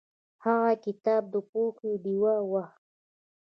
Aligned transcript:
هغه 0.45 0.71
کتاب 0.85 1.23
د 1.33 1.35
پوهې 1.49 1.91
ډیوه 2.03 2.35
وه. 2.49 2.63